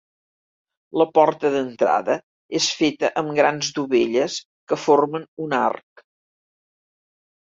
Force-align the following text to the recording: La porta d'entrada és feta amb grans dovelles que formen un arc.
La 0.99 1.05
porta 1.17 1.49
d'entrada 1.55 2.15
és 2.59 2.69
feta 2.79 3.11
amb 3.21 3.33
grans 3.39 3.69
dovelles 3.75 4.39
que 4.73 4.79
formen 4.85 5.29
un 5.45 5.55
arc. 5.59 6.03